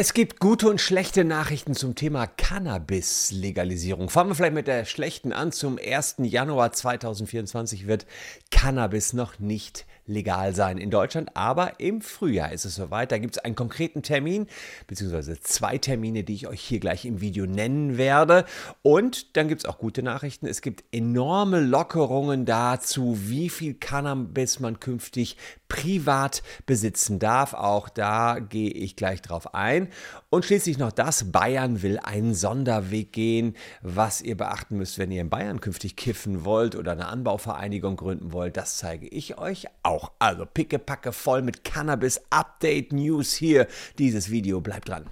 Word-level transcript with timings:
Es 0.00 0.14
gibt 0.14 0.38
gute 0.38 0.70
und 0.70 0.80
schlechte 0.80 1.24
Nachrichten 1.24 1.74
zum 1.74 1.96
Thema 1.96 2.28
Cannabis-Legalisierung. 2.28 4.10
Fangen 4.10 4.30
wir 4.30 4.36
vielleicht 4.36 4.54
mit 4.54 4.68
der 4.68 4.84
schlechten 4.84 5.32
an. 5.32 5.50
Zum 5.50 5.76
1. 5.76 6.18
Januar 6.18 6.70
2024 6.70 7.88
wird 7.88 8.06
Cannabis 8.52 9.12
noch 9.12 9.40
nicht 9.40 9.86
legal 10.08 10.54
sein 10.54 10.78
in 10.78 10.90
Deutschland, 10.90 11.36
aber 11.36 11.78
im 11.78 12.00
Frühjahr 12.00 12.52
ist 12.52 12.64
es 12.64 12.74
soweit. 12.74 13.12
Da 13.12 13.18
gibt 13.18 13.36
es 13.36 13.44
einen 13.44 13.54
konkreten 13.54 14.02
Termin, 14.02 14.46
beziehungsweise 14.86 15.38
zwei 15.40 15.78
Termine, 15.78 16.24
die 16.24 16.34
ich 16.34 16.48
euch 16.48 16.60
hier 16.60 16.80
gleich 16.80 17.04
im 17.04 17.20
Video 17.20 17.46
nennen 17.46 17.96
werde. 17.98 18.44
Und 18.82 19.36
dann 19.36 19.48
gibt 19.48 19.62
es 19.62 19.64
auch 19.66 19.78
gute 19.78 20.02
Nachrichten. 20.02 20.46
Es 20.46 20.62
gibt 20.62 20.84
enorme 20.92 21.60
Lockerungen 21.60 22.46
dazu, 22.46 23.18
wie 23.20 23.48
viel 23.48 23.74
Cannabis 23.74 24.60
man 24.60 24.80
künftig 24.80 25.36
privat 25.68 26.42
besitzen 26.66 27.18
darf. 27.18 27.52
Auch 27.54 27.88
da 27.88 28.38
gehe 28.38 28.70
ich 28.70 28.96
gleich 28.96 29.20
drauf 29.20 29.54
ein. 29.54 29.88
Und 30.30 30.44
schließlich 30.44 30.78
noch 30.78 30.92
das, 30.92 31.30
Bayern 31.30 31.82
will 31.82 31.98
einen 31.98 32.34
Sonderweg 32.34 33.12
gehen, 33.12 33.54
was 33.82 34.22
ihr 34.22 34.36
beachten 34.36 34.76
müsst, 34.78 34.98
wenn 34.98 35.10
ihr 35.10 35.20
in 35.20 35.30
Bayern 35.30 35.60
künftig 35.60 35.96
kiffen 35.96 36.44
wollt 36.44 36.74
oder 36.74 36.92
eine 36.92 37.06
Anbauvereinigung 37.06 37.96
gründen 37.96 38.32
wollt. 38.32 38.56
Das 38.56 38.78
zeige 38.78 39.06
ich 39.06 39.38
euch 39.38 39.66
auch 39.82 39.97
auch. 39.98 40.12
Also 40.18 40.46
pickepacke 40.46 41.12
voll 41.12 41.42
mit 41.42 41.64
Cannabis 41.64 42.20
Update 42.30 42.92
News 42.92 43.34
hier. 43.34 43.66
Dieses 43.98 44.30
Video 44.30 44.60
bleibt 44.60 44.88
dran. 44.88 45.06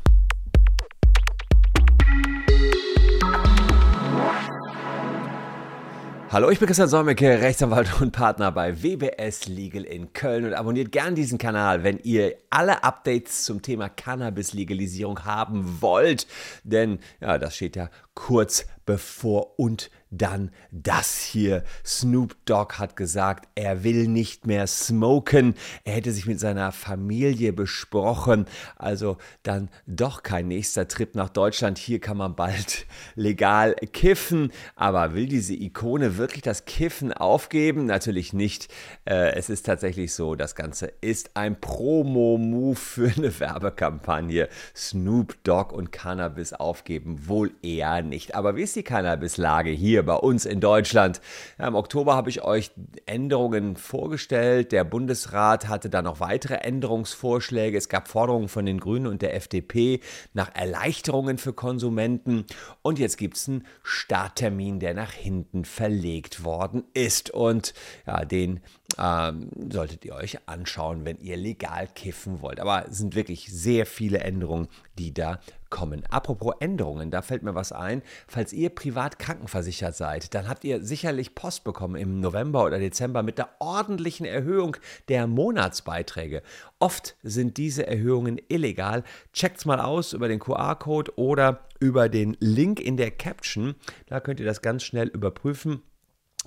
Hallo, 6.29 6.51
ich 6.51 6.59
bin 6.59 6.67
Christian 6.67 6.89
Solmecke, 6.89 7.41
Rechtsanwalt 7.41 8.01
und 8.01 8.11
Partner 8.11 8.51
bei 8.51 8.83
WBS 8.83 9.47
Legal 9.47 9.85
in 9.85 10.13
Köln 10.13 10.45
und 10.45 10.55
abonniert 10.55 10.91
gern 10.91 11.15
diesen 11.15 11.39
Kanal, 11.39 11.85
wenn 11.85 11.99
ihr 12.01 12.35
alle 12.51 12.83
Updates 12.83 13.45
zum 13.45 13.63
Thema 13.63 13.89
Cannabis-Legalisierung 13.89 15.25
haben 15.25 15.81
wollt. 15.81 16.27
Denn 16.65 16.99
ja, 17.21 17.39
das 17.39 17.55
steht 17.55 17.77
ja 17.77 17.91
kurz 18.17 18.67
bevor 18.87 19.59
und 19.59 19.91
dann 20.11 20.51
das 20.71 21.19
hier. 21.19 21.65
Snoop 21.85 22.37
Dogg 22.47 22.75
hat 22.79 22.97
gesagt, 22.97 23.49
er 23.57 23.83
will 23.83 24.07
nicht 24.07 24.47
mehr 24.47 24.67
smoken. 24.67 25.55
Er 25.85 25.95
hätte 25.95 26.13
sich 26.13 26.27
mit 26.27 26.39
seiner 26.39 26.71
Familie 26.73 27.53
besprochen. 27.53 28.47
Also 28.77 29.17
dann 29.43 29.69
doch 29.87 30.23
kein 30.23 30.49
nächster 30.49 30.87
Trip 30.87 31.15
nach 31.17 31.29
Deutschland. 31.29 31.79
Hier 31.79 32.01
kann 32.01 32.17
man 32.17 32.37
bald 32.37 32.87
legal 33.17 33.75
kiffen. 33.93 34.53
Aber 34.77 35.15
will 35.15 35.27
diese 35.27 35.55
Ikone 35.55 36.17
wirklich 36.17 36.43
das 36.43 36.65
Kiffen 36.65 37.13
aufgeben? 37.13 37.87
Natürlich 37.87 38.33
nicht. 38.33 38.73
Äh, 39.05 39.35
es 39.35 39.51
ist 39.51 39.67
tatsächlich 39.67 40.15
so, 40.15 40.37
das 40.37 40.55
Ganze 40.55 40.93
ist 41.01 41.31
ein 41.35 41.61
Promo-Move 41.61 42.77
für 42.77 43.13
eine 43.17 43.39
Werbekampagne. 43.41 44.49
Snoop 44.75 45.37
Dogg 45.43 45.75
und 45.75 45.91
Cannabis 45.91 46.53
aufgeben 46.53 47.27
wohl 47.29 47.51
eher 47.63 48.03
nicht. 48.09 48.35
Aber 48.35 48.57
wie 48.57 48.63
ist 48.63 48.77
die 48.77 48.83
Cannabis-Lage 48.83 49.71
hier 49.71 50.05
bei 50.05 50.15
uns 50.15 50.45
in 50.47 50.61
Deutschland? 50.61 51.21
Ja, 51.59 51.69
Im 51.69 51.75
Oktober 51.75 52.15
habe 52.15 52.31
ich 52.31 52.43
euch 52.43 52.71
Änderungen 53.07 53.77
vorgestellt. 53.77 54.73
Der 54.73 54.85
Bundesrat 54.85 55.69
hatte 55.69 55.91
da 55.91 56.03
noch 56.03 56.21
weitere 56.21 56.55
Änderungsvorschläge. 56.55 57.77
Es 57.77 57.89
gab 57.89 58.09
Forderungen 58.09 58.49
von 58.49 58.67
den 58.67 58.81
Grünen 58.81 59.07
und 59.07 59.23
der 59.23 59.35
FDP 59.35 60.01
nach 60.33 60.55
Erleichterungen 60.55 61.39
für 61.39 61.53
Konsumenten. 61.53 62.45
Und 62.83 62.99
jetzt 62.99 63.19
gibt 63.19 63.37
es 63.37 63.49
einen 63.49 63.67
Starttermin, 63.83 64.81
der 64.81 64.95
nach 64.95 65.13
hinten 65.13 65.65
verlegt 65.65 66.45
worden 66.45 66.85
ist. 66.95 67.31
Und 67.31 67.75
ja, 68.07 68.25
den 68.25 68.61
ähm, 68.99 69.51
solltet 69.71 70.05
ihr 70.05 70.15
euch 70.15 70.39
anschauen, 70.47 71.05
wenn 71.05 71.19
ihr 71.19 71.37
legal 71.37 71.89
kiffen 71.95 72.41
wollt. 72.41 72.61
Aber 72.61 72.87
es 72.89 72.99
sind 72.99 73.15
wirklich 73.15 73.53
sehr 73.53 73.87
viele 73.87 74.19
Änderungen, 74.19 74.69
die 74.99 75.13
da 75.13 75.41
kommen. 75.71 76.05
Apropos 76.11 76.55
Änderungen, 76.61 77.11
da 77.11 77.23
fällt 77.23 77.43
mir 77.43 77.55
was 77.55 77.73
ein. 77.73 78.03
Falls 78.27 78.53
ihr 78.53 78.71
privat 78.71 79.19
krankenversichert 79.19 79.97
seid, 79.97 80.35
dann 80.35 80.49
habt 80.49 80.65
ihr 80.65 80.83
sicherlich 80.83 81.35
Post 81.35 81.65
bekommen 81.65 81.97
im 81.97 82.21
November 82.21 82.65
oder 82.65 82.79
Dezember 82.79 83.23
mit 83.23 83.39
der 83.39 83.51
ordentlichen 83.59 84.27
Erhöhung 84.27 84.77
der 85.09 85.27
Monatsbeiträge. 85.27 86.43
Oft 86.79 87.17
sind 87.23 87.57
diese 87.57 87.87
Erhöhungen 87.87 88.41
illegal. 88.49 89.05
Checkt's 89.33 89.65
mal 89.65 89.81
aus 89.81 90.13
über 90.13 90.29
den 90.29 90.39
QR-Code 90.39 91.19
oder 91.19 91.61
über 91.81 92.09
den 92.09 92.37
Link 92.41 92.81
in 92.81 92.97
der 92.97 93.11
Caption. 93.11 93.75
Da 94.07 94.21
könnt 94.21 94.41
ihr 94.41 94.47
das 94.47 94.63
ganz 94.63 94.83
schnell 94.83 95.09
überprüfen 95.09 95.83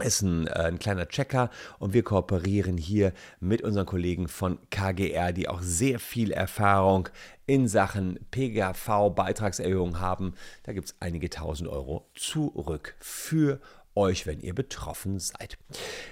ist 0.02 0.22
ein, 0.22 0.48
äh, 0.48 0.52
ein, 0.52 0.80
kleiner 0.80 1.08
Checker 1.08 1.50
und 1.80 1.94
wir 1.94 2.04
kooperieren 2.04 2.78
hier 2.78 3.14
mit 3.40 3.62
unseren 3.62 3.86
Kollegen 3.86 4.28
von 4.28 4.60
KGR, 4.70 5.32
die 5.34 5.48
auch 5.48 5.62
sehr 5.62 6.00
viel 6.00 6.32
Erfahrung 6.32 7.10
in 7.46 7.68
Sachen 7.68 8.20
PGV-Beitragserhöhung 8.32 10.00
haben. 10.00 10.36
Da 10.64 10.74
gibt 10.74 10.88
es 10.90 10.96
einige 11.00 11.30
tausend 11.30 11.70
Euro 11.70 12.10
zurück 12.16 12.96
für 13.00 13.60
euch, 14.00 14.26
wenn 14.26 14.40
ihr 14.40 14.56
betroffen 14.56 15.20
seid. 15.20 15.58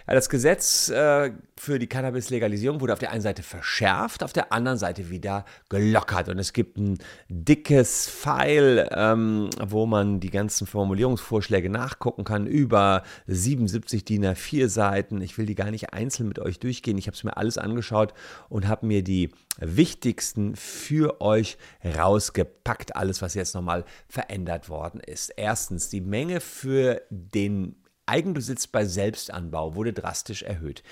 Das 0.05 0.29
Gesetz 0.29 0.89
äh, 0.89 1.31
für 1.57 1.79
die 1.79 1.87
Cannabis-Legalisierung 1.87 2.81
wurde 2.81 2.93
auf 2.93 2.99
der 2.99 3.11
einen 3.11 3.21
Seite 3.21 3.41
verschärft, 3.43 4.23
auf 4.23 4.33
der 4.33 4.51
anderen 4.51 4.77
Seite 4.77 5.09
wieder 5.09 5.45
gelockert. 5.69 6.29
Und 6.29 6.37
es 6.37 6.53
gibt 6.53 6.77
ein 6.77 6.99
dickes 7.29 8.07
File, 8.07 8.87
ähm, 8.91 9.49
wo 9.65 9.85
man 9.85 10.19
die 10.19 10.29
ganzen 10.29 10.67
Formulierungsvorschläge 10.67 11.69
nachgucken 11.69 12.23
kann, 12.23 12.45
über 12.45 13.03
77 13.27 14.05
DIN 14.05 14.25
A4 14.25 14.67
Seiten. 14.67 15.21
Ich 15.21 15.37
will 15.37 15.45
die 15.45 15.55
gar 15.55 15.71
nicht 15.71 15.93
einzeln 15.93 16.27
mit 16.27 16.39
euch 16.39 16.59
durchgehen. 16.59 16.97
Ich 16.97 17.07
habe 17.07 17.15
es 17.15 17.23
mir 17.23 17.37
alles 17.37 17.57
angeschaut 17.57 18.13
und 18.49 18.67
habe 18.67 18.85
mir 18.85 19.03
die 19.03 19.31
wichtigsten 19.59 20.55
für 20.55 21.21
euch 21.21 21.57
rausgepackt. 21.83 22.95
Alles, 22.95 23.21
was 23.21 23.33
jetzt 23.33 23.55
nochmal 23.55 23.85
verändert 24.07 24.69
worden 24.69 24.99
ist. 24.99 25.33
Erstens, 25.35 25.89
die 25.89 26.01
Menge 26.01 26.39
für 26.39 27.01
den 27.09 27.75
Eigenbesitz 28.05 28.67
bei 28.67 28.85
Selbstanbau 28.85 29.75
wurde 29.75 29.93
drastisch 29.93 30.43
erhöht. 30.43 30.83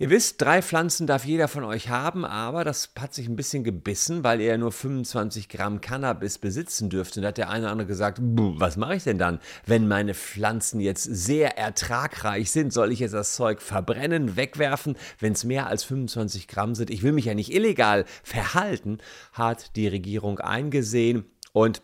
Ihr 0.00 0.10
wisst, 0.10 0.40
drei 0.40 0.62
Pflanzen 0.62 1.08
darf 1.08 1.24
jeder 1.24 1.48
von 1.48 1.64
euch 1.64 1.88
haben, 1.88 2.24
aber 2.24 2.62
das 2.62 2.90
hat 2.96 3.12
sich 3.12 3.26
ein 3.26 3.34
bisschen 3.34 3.64
gebissen, 3.64 4.22
weil 4.22 4.40
ihr 4.40 4.56
nur 4.56 4.70
25 4.70 5.48
Gramm 5.48 5.80
Cannabis 5.80 6.38
besitzen 6.38 6.88
dürft. 6.88 7.16
Und 7.16 7.24
da 7.24 7.30
hat 7.30 7.38
der 7.38 7.50
eine 7.50 7.64
oder 7.64 7.72
andere 7.72 7.88
gesagt, 7.88 8.20
was 8.22 8.76
mache 8.76 8.94
ich 8.94 9.02
denn 9.02 9.18
dann, 9.18 9.40
wenn 9.66 9.88
meine 9.88 10.14
Pflanzen 10.14 10.78
jetzt 10.78 11.02
sehr 11.02 11.58
ertragreich 11.58 12.52
sind? 12.52 12.72
Soll 12.72 12.92
ich 12.92 13.00
jetzt 13.00 13.14
das 13.14 13.34
Zeug 13.34 13.60
verbrennen, 13.60 14.36
wegwerfen, 14.36 14.96
wenn 15.18 15.32
es 15.32 15.42
mehr 15.42 15.66
als 15.66 15.82
25 15.82 16.46
Gramm 16.46 16.76
sind? 16.76 16.90
Ich 16.90 17.02
will 17.02 17.10
mich 17.10 17.24
ja 17.24 17.34
nicht 17.34 17.52
illegal 17.52 18.04
verhalten, 18.22 18.98
hat 19.32 19.74
die 19.74 19.88
Regierung 19.88 20.38
eingesehen 20.38 21.24
und 21.52 21.82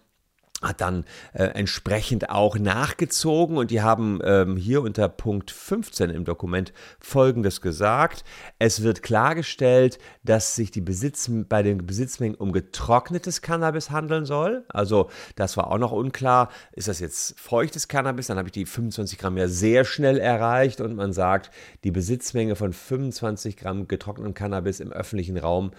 hat 0.64 0.80
dann 0.80 1.04
äh, 1.32 1.44
entsprechend 1.44 2.30
auch 2.30 2.58
nachgezogen 2.58 3.56
und 3.56 3.70
die 3.70 3.82
haben 3.82 4.20
ähm, 4.24 4.56
hier 4.56 4.82
unter 4.82 5.08
Punkt 5.08 5.50
15 5.50 6.10
im 6.10 6.24
Dokument 6.24 6.72
Folgendes 7.00 7.60
gesagt. 7.60 8.24
Es 8.58 8.82
wird 8.82 9.02
klargestellt, 9.02 9.98
dass 10.22 10.54
sich 10.56 10.70
die 10.70 10.80
Besitz, 10.80 11.30
bei 11.48 11.62
den 11.62 11.86
Besitzmengen 11.86 12.36
um 12.36 12.52
getrocknetes 12.52 13.42
Cannabis 13.42 13.90
handeln 13.90 14.24
soll. 14.24 14.64
Also 14.68 15.10
das 15.36 15.56
war 15.56 15.70
auch 15.70 15.78
noch 15.78 15.92
unklar. 15.92 16.50
Ist 16.72 16.88
das 16.88 17.00
jetzt 17.00 17.38
feuchtes 17.38 17.88
Cannabis? 17.88 18.26
Dann 18.26 18.38
habe 18.38 18.48
ich 18.48 18.52
die 18.52 18.66
25 18.66 19.18
Gramm 19.18 19.36
ja 19.36 19.48
sehr 19.48 19.84
schnell 19.84 20.18
erreicht 20.18 20.80
und 20.80 20.96
man 20.96 21.12
sagt, 21.12 21.50
die 21.84 21.90
Besitzmenge 21.90 22.56
von 22.56 22.72
25 22.72 23.56
Gramm 23.56 23.88
getrocknetem 23.88 24.34
Cannabis 24.34 24.80
im 24.80 24.92
öffentlichen 24.92 25.38
Raum 25.38 25.72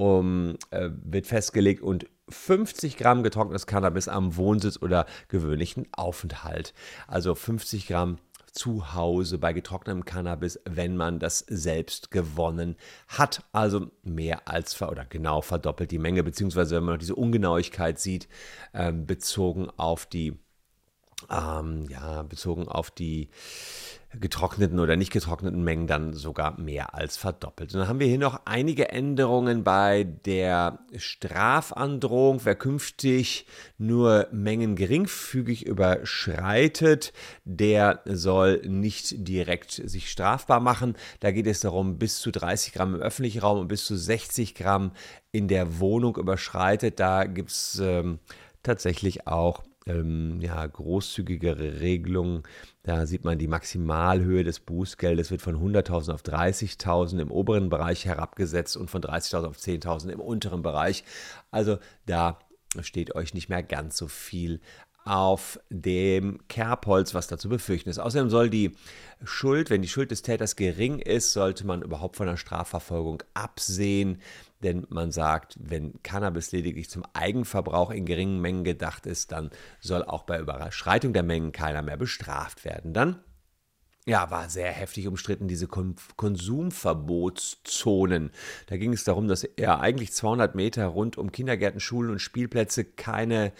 um, 0.00 0.56
äh, 0.70 0.88
wird 1.04 1.26
festgelegt 1.26 1.82
und 1.82 2.06
50 2.30 2.96
Gramm 2.96 3.22
getrocknetes 3.22 3.66
Cannabis 3.66 4.08
am 4.08 4.34
Wohnsitz 4.36 4.80
oder 4.80 5.04
gewöhnlichen 5.28 5.86
Aufenthalt. 5.92 6.72
Also 7.06 7.34
50 7.34 7.86
Gramm 7.86 8.16
zu 8.50 8.94
Hause 8.94 9.36
bei 9.36 9.52
getrocknetem 9.52 10.06
Cannabis, 10.06 10.58
wenn 10.64 10.96
man 10.96 11.18
das 11.18 11.40
selbst 11.40 12.10
gewonnen 12.10 12.76
hat. 13.08 13.44
Also 13.52 13.90
mehr 14.02 14.48
als 14.48 14.72
ver 14.72 14.90
oder 14.90 15.04
genau 15.04 15.42
verdoppelt 15.42 15.90
die 15.90 15.98
Menge, 15.98 16.22
beziehungsweise 16.22 16.76
wenn 16.76 16.84
man 16.84 16.94
noch 16.94 17.00
diese 17.00 17.14
Ungenauigkeit 17.14 17.98
sieht, 17.98 18.26
äh, 18.72 18.92
bezogen 18.92 19.68
auf 19.76 20.06
die 20.06 20.38
ähm, 21.30 21.86
ja, 21.88 22.22
bezogen 22.22 22.68
auf 22.68 22.90
die 22.90 23.28
getrockneten 24.18 24.80
oder 24.80 24.96
nicht 24.96 25.12
getrockneten 25.12 25.62
Mengen 25.62 25.86
dann 25.86 26.14
sogar 26.14 26.58
mehr 26.58 26.94
als 26.94 27.16
verdoppelt. 27.16 27.72
Und 27.72 27.80
dann 27.80 27.88
haben 27.88 28.00
wir 28.00 28.08
hier 28.08 28.18
noch 28.18 28.40
einige 28.44 28.88
Änderungen 28.88 29.62
bei 29.62 30.02
der 30.02 30.80
Strafandrohung. 30.96 32.40
Wer 32.42 32.56
künftig 32.56 33.46
nur 33.78 34.26
Mengen 34.32 34.74
geringfügig 34.74 35.64
überschreitet, 35.64 37.12
der 37.44 38.00
soll 38.04 38.62
nicht 38.66 39.28
direkt 39.28 39.70
sich 39.70 40.10
strafbar 40.10 40.58
machen. 40.58 40.96
Da 41.20 41.30
geht 41.30 41.46
es 41.46 41.60
darum, 41.60 41.98
bis 41.98 42.18
zu 42.18 42.32
30 42.32 42.72
Gramm 42.72 42.96
im 42.96 43.00
öffentlichen 43.00 43.40
Raum 43.40 43.60
und 43.60 43.68
bis 43.68 43.84
zu 43.84 43.96
60 43.96 44.56
Gramm 44.56 44.90
in 45.30 45.46
der 45.46 45.78
Wohnung 45.78 46.16
überschreitet. 46.16 46.98
Da 46.98 47.24
gibt 47.24 47.50
es 47.50 47.78
ähm, 47.80 48.18
tatsächlich 48.64 49.28
auch 49.28 49.62
ähm, 49.86 50.40
ja, 50.40 50.66
großzügigere 50.66 51.80
Regelungen. 51.80 52.42
Da 52.82 53.06
sieht 53.06 53.24
man 53.24 53.38
die 53.38 53.48
Maximalhöhe 53.48 54.44
des 54.44 54.60
Bußgeldes 54.60 55.30
wird 55.30 55.42
von 55.42 55.56
100.000 55.56 56.12
auf 56.12 56.22
30.000 56.22 57.20
im 57.20 57.30
oberen 57.30 57.70
Bereich 57.70 58.04
herabgesetzt 58.04 58.76
und 58.76 58.90
von 58.90 59.02
30.000 59.02 59.46
auf 59.46 59.56
10.000 59.56 60.10
im 60.10 60.20
unteren 60.20 60.62
Bereich. 60.62 61.04
Also 61.50 61.78
da 62.06 62.38
steht 62.80 63.14
euch 63.14 63.34
nicht 63.34 63.48
mehr 63.48 63.62
ganz 63.62 63.96
so 63.96 64.06
viel 64.06 64.60
auf 65.04 65.58
dem 65.70 66.38
Kerbholz, 66.48 67.14
was 67.14 67.26
da 67.26 67.38
zu 67.38 67.48
befürchten 67.48 67.88
ist. 67.88 67.98
Außerdem 67.98 68.28
soll 68.28 68.50
die 68.50 68.76
Schuld, 69.24 69.70
wenn 69.70 69.82
die 69.82 69.88
Schuld 69.88 70.10
des 70.10 70.22
Täters 70.22 70.56
gering 70.56 70.98
ist, 70.98 71.32
sollte 71.32 71.66
man 71.66 71.82
überhaupt 71.82 72.16
von 72.16 72.26
der 72.26 72.36
Strafverfolgung 72.36 73.22
absehen. 73.34 74.20
Denn 74.62 74.86
man 74.90 75.10
sagt, 75.10 75.56
wenn 75.58 76.02
Cannabis 76.02 76.52
lediglich 76.52 76.90
zum 76.90 77.04
Eigenverbrauch 77.14 77.90
in 77.90 78.04
geringen 78.04 78.40
Mengen 78.40 78.64
gedacht 78.64 79.06
ist, 79.06 79.32
dann 79.32 79.50
soll 79.80 80.04
auch 80.04 80.24
bei 80.24 80.38
Überschreitung 80.38 81.12
der 81.12 81.22
Mengen 81.22 81.52
keiner 81.52 81.82
mehr 81.82 81.96
bestraft 81.96 82.64
werden. 82.64 82.92
Dann 82.92 83.20
ja, 84.06 84.30
war 84.30 84.48
sehr 84.48 84.72
heftig 84.72 85.06
umstritten, 85.06 85.46
diese 85.46 85.68
Konsumverbotszonen. 85.68 88.30
Da 88.66 88.76
ging 88.76 88.92
es 88.92 89.04
darum, 89.04 89.28
dass 89.28 89.44
er 89.44 89.80
eigentlich 89.80 90.12
200 90.12 90.54
Meter 90.54 90.86
rund 90.86 91.18
um 91.18 91.32
Kindergärten, 91.32 91.80
Schulen 91.80 92.10
und 92.10 92.18
Spielplätze 92.18 92.84
keine 92.84 93.52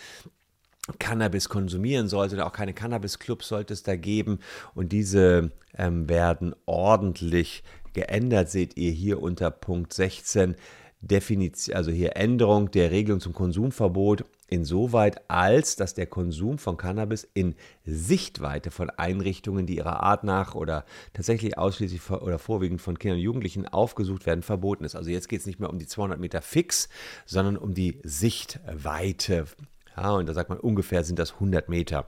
Cannabis 0.98 1.48
konsumieren 1.48 2.08
sollte, 2.08 2.44
auch 2.44 2.52
keine 2.52 2.74
Cannabis-Clubs 2.74 3.46
sollte 3.46 3.74
es 3.74 3.82
da 3.82 3.96
geben. 3.96 4.40
Und 4.74 4.92
diese 4.92 5.52
ähm, 5.76 6.08
werden 6.08 6.54
ordentlich 6.66 7.62
geändert, 7.92 8.50
seht 8.50 8.76
ihr 8.76 8.90
hier 8.90 9.22
unter 9.22 9.50
Punkt 9.50 9.92
16. 9.92 10.56
Definition, 11.00 11.76
also 11.76 11.90
hier 11.90 12.16
Änderung 12.16 12.70
der 12.70 12.90
Regelung 12.90 13.20
zum 13.20 13.32
Konsumverbot 13.32 14.24
insoweit, 14.48 15.30
als 15.30 15.76
dass 15.76 15.94
der 15.94 16.06
Konsum 16.06 16.58
von 16.58 16.76
Cannabis 16.76 17.26
in 17.34 17.54
Sichtweite 17.84 18.70
von 18.70 18.90
Einrichtungen, 18.90 19.66
die 19.66 19.76
ihrer 19.76 20.02
Art 20.02 20.24
nach 20.24 20.54
oder 20.54 20.84
tatsächlich 21.14 21.56
ausschließlich 21.56 22.10
oder 22.10 22.38
vorwiegend 22.38 22.80
von 22.80 22.98
Kindern 22.98 23.18
und 23.18 23.24
Jugendlichen 23.24 23.66
aufgesucht 23.66 24.26
werden, 24.26 24.42
verboten 24.42 24.84
ist. 24.84 24.96
Also 24.96 25.10
jetzt 25.10 25.28
geht 25.28 25.40
es 25.40 25.46
nicht 25.46 25.60
mehr 25.60 25.70
um 25.70 25.78
die 25.78 25.86
200 25.86 26.18
Meter 26.18 26.42
fix, 26.42 26.88
sondern 27.24 27.56
um 27.56 27.72
die 27.72 28.00
Sichtweite 28.02 29.46
ja, 29.96 30.12
und 30.12 30.26
da 30.26 30.34
sagt 30.34 30.48
man, 30.48 30.58
ungefähr 30.58 31.04
sind 31.04 31.18
das 31.18 31.34
100 31.34 31.68
Meter. 31.68 32.06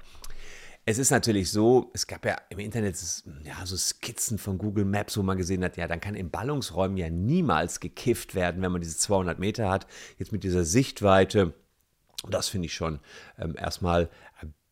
Es 0.85 0.99
ist 0.99 1.11
natürlich 1.11 1.51
so, 1.51 1.91
es 1.95 2.09
gab 2.09 2.25
ja 2.25 2.37
im 2.49 2.59
Internet 2.59 2.97
ja, 3.45 3.65
so 3.65 3.77
Skizzen 3.77 4.37
von 4.39 4.59
Google 4.59 4.85
Maps, 4.85 5.17
wo 5.17 5.23
man 5.23 5.39
gesehen 5.39 5.63
hat, 5.63 5.77
ja, 5.77 5.87
dann 5.87 6.01
kann 6.01 6.17
in 6.17 6.31
Ballungsräumen 6.31 6.97
ja 6.97 7.09
niemals 7.09 7.79
gekifft 7.79 8.35
werden, 8.35 8.63
wenn 8.63 8.73
man 8.73 8.81
diese 8.81 8.97
200 8.97 9.39
Meter 9.39 9.71
hat. 9.71 9.87
Jetzt 10.19 10.33
mit 10.33 10.43
dieser 10.43 10.65
Sichtweite, 10.65 11.55
das 12.29 12.49
finde 12.49 12.67
ich 12.67 12.75
schon 12.75 12.99
ähm, 13.39 13.55
erstmal 13.57 14.11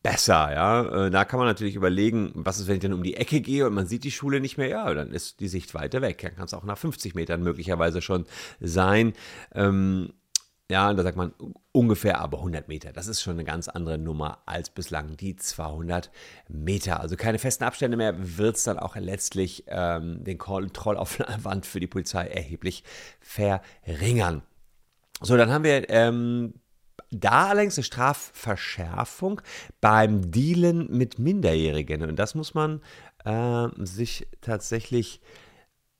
besser, 0.02 0.52
ja. 0.52 1.06
Äh, 1.06 1.10
da 1.10 1.24
kann 1.24 1.38
man 1.38 1.48
natürlich 1.48 1.76
überlegen, 1.76 2.32
was 2.34 2.58
ist, 2.58 2.68
wenn 2.68 2.76
ich 2.76 2.82
dann 2.82 2.92
um 2.92 3.02
die 3.02 3.16
Ecke 3.16 3.40
gehe 3.40 3.66
und 3.66 3.74
man 3.74 3.86
sieht 3.86 4.04
die 4.04 4.10
Schule 4.10 4.40
nicht 4.40 4.58
mehr, 4.58 4.68
ja, 4.68 4.92
dann 4.94 5.12
ist 5.12 5.40
die 5.40 5.48
Sichtweite 5.48 6.00
weg. 6.00 6.18
Dann 6.22 6.34
kann 6.34 6.46
es 6.46 6.54
auch 6.54 6.64
nach 6.64 6.78
50 6.78 7.14
Metern 7.14 7.42
möglicherweise 7.42 8.00
schon 8.02 8.26
sein. 8.60 9.12
Ähm, 9.54 10.12
ja, 10.70 10.92
da 10.92 11.02
sagt 11.02 11.16
man 11.16 11.32
ungefähr 11.72 12.20
aber 12.20 12.38
100 12.38 12.68
Meter. 12.68 12.92
Das 12.92 13.06
ist 13.06 13.22
schon 13.22 13.34
eine 13.34 13.44
ganz 13.44 13.68
andere 13.68 13.98
Nummer 13.98 14.38
als 14.46 14.70
bislang 14.70 15.16
die 15.16 15.36
200 15.36 16.10
Meter. 16.48 17.00
Also 17.00 17.16
keine 17.16 17.38
festen 17.38 17.64
Abstände 17.64 17.96
mehr, 17.96 18.14
wird 18.38 18.56
es 18.56 18.64
dann 18.64 18.78
auch 18.78 18.96
letztlich 18.96 19.64
ähm, 19.66 20.24
den 20.24 20.38
Kontrollaufwand 20.38 21.66
für 21.66 21.80
die 21.80 21.86
Polizei 21.86 22.26
erheblich 22.26 22.84
verringern. 23.20 24.42
So, 25.20 25.36
dann 25.36 25.50
haben 25.50 25.64
wir 25.64 25.90
ähm, 25.90 26.54
da 27.10 27.48
allerdings 27.48 27.76
eine 27.76 27.84
Strafverschärfung 27.84 29.42
beim 29.80 30.30
Dealen 30.30 30.86
mit 30.96 31.18
Minderjährigen. 31.18 32.02
Und 32.08 32.16
das 32.16 32.34
muss 32.34 32.54
man 32.54 32.80
äh, 33.24 33.68
sich 33.78 34.26
tatsächlich 34.40 35.20
äh, 35.20 35.49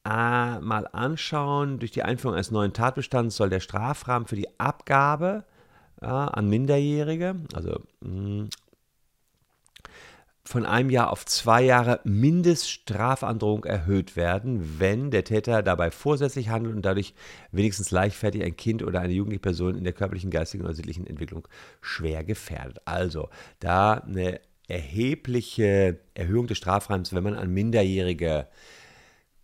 mal 0.08 0.88
anschauen. 0.92 1.78
Durch 1.78 1.90
die 1.90 2.02
Einführung 2.02 2.34
eines 2.34 2.50
neuen 2.50 2.72
Tatbestands 2.72 3.36
soll 3.36 3.50
der 3.50 3.60
Strafrahmen 3.60 4.26
für 4.26 4.36
die 4.36 4.48
Abgabe 4.58 5.44
äh, 6.00 6.06
an 6.06 6.48
Minderjährige, 6.48 7.36
also 7.54 7.80
mh, 8.00 8.44
mm, 8.44 8.48
von 10.42 10.66
einem 10.66 10.90
Jahr 10.90 11.12
auf 11.12 11.26
zwei 11.26 11.62
Jahre 11.62 12.00
Mindeststrafandrohung 12.02 13.64
erhöht 13.64 14.16
werden, 14.16 14.80
wenn 14.80 15.12
der 15.12 15.22
Täter 15.22 15.62
dabei 15.62 15.92
vorsätzlich 15.92 16.48
handelt 16.48 16.74
und 16.74 16.82
dadurch 16.82 17.14
wenigstens 17.52 17.92
leichtfertig 17.92 18.42
ein 18.42 18.56
Kind 18.56 18.82
oder 18.82 19.00
eine 19.00 19.12
jugendliche 19.12 19.42
Person 19.42 19.76
in 19.76 19.84
der 19.84 19.92
körperlichen, 19.92 20.30
geistigen 20.30 20.64
oder 20.64 20.74
sittlichen 20.74 21.06
Entwicklung 21.06 21.46
schwer 21.82 22.24
gefährdet. 22.24 22.80
Also 22.84 23.28
da 23.60 23.94
eine 23.94 24.40
erhebliche 24.66 26.00
Erhöhung 26.14 26.48
des 26.48 26.58
Strafrahmens, 26.58 27.12
wenn 27.14 27.22
man 27.22 27.34
an 27.34 27.52
Minderjährige 27.52 28.48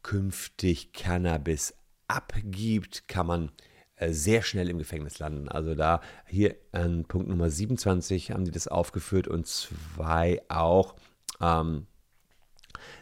künftig 0.07 0.93
Cannabis 0.93 1.75
abgibt, 2.07 3.09
kann 3.09 3.27
man 3.27 3.51
äh, 3.97 4.13
sehr 4.13 4.43
schnell 4.43 4.71
im 4.71 4.79
Gefängnis 4.79 5.19
landen. 5.19 5.49
Also 5.49 5.75
da 5.75 6.01
hier 6.29 6.55
an 6.71 7.07
Punkt 7.07 7.27
Nummer 7.27 7.51
27 7.51 8.31
haben 8.31 8.45
die 8.45 8.53
das 8.53 8.69
aufgeführt 8.69 9.27
und 9.27 9.49
zwei 9.49 10.41
auch. 10.49 10.95
Ähm, 11.41 11.89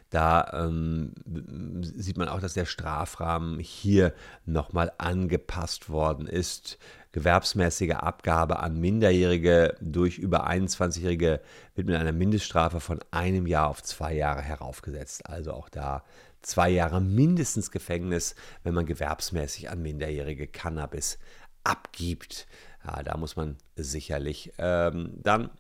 da 0.09 0.65
ähm, 0.65 1.12
sieht 1.83 2.17
man 2.17 2.29
auch, 2.29 2.41
dass 2.41 2.55
der 2.55 2.65
Strafrahmen 2.65 3.59
hier 3.59 4.15
nochmal 4.47 4.91
angepasst 4.97 5.91
worden 5.91 6.27
ist. 6.27 6.79
Gewerbsmäßige 7.12 7.97
Abgabe 7.97 8.61
an 8.61 8.81
Minderjährige 8.81 9.77
durch 9.83 10.19
über 10.19 10.49
21-Jährige 10.49 11.43
wird 11.75 11.87
mit 11.87 11.97
einer 11.97 12.12
Mindeststrafe 12.12 12.81
von 12.81 13.01
einem 13.11 13.47
Jahr 13.47 13.69
auf 13.69 13.83
zwei 13.83 14.15
Jahre 14.15 14.41
heraufgesetzt. 14.41 15.29
Also 15.29 15.53
auch 15.53 15.69
da 15.69 16.03
zwei 16.44 16.70
Jahre 16.70 17.00
mindestens 17.00 17.70
Gefängnis, 17.70 18.35
wenn 18.62 18.75
man 18.75 18.87
gewerbsmäßig 18.87 19.70
an 19.70 19.82
Minderjährige 19.82 20.46
Cannabis 20.46 21.19
abgibt. 21.64 22.46
Ja, 22.85 23.02
da 23.02 23.17
muss 23.17 23.37
man 23.37 23.56
sicherlich 23.76 24.52
ähm, 24.58 25.14
dann 25.23 25.50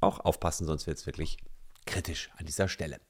auch 0.00 0.20
aufpassen, 0.20 0.66
sonst 0.66 0.86
wird 0.86 0.98
es 0.98 1.06
wirklich 1.06 1.38
kritisch 1.86 2.30
an 2.36 2.46
dieser 2.46 2.68
Stelle. 2.68 3.00